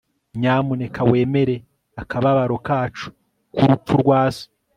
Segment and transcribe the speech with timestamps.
[0.39, 1.55] nyamuneka wemere
[2.01, 3.07] akababaro kacu
[3.53, 4.45] k'urupfu rwa so